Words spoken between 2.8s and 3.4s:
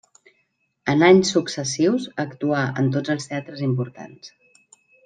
en tots els